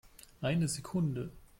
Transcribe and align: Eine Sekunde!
Eine 0.41 0.67
Sekunde! 0.67 1.31